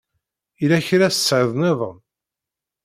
Yella 0.59 0.79
kra 0.87 1.07
tesɛiḍ 1.13 1.51
nniḍen? 1.53 1.97